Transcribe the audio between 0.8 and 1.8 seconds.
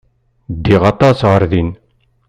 aṭas ɣer din.